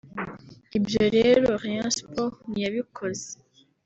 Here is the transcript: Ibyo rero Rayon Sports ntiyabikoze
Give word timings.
Ibyo 0.77 1.03
rero 1.15 1.47
Rayon 1.61 1.91
Sports 1.97 2.39
ntiyabikoze 2.49 3.29